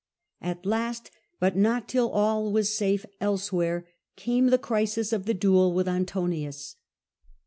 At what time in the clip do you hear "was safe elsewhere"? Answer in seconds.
2.51-3.85